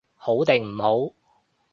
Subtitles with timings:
[0.15, 1.13] 好定唔好？